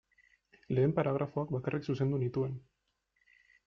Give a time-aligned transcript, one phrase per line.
[0.77, 2.61] Lehen paragrafoak bakarrik zuzendu nituen.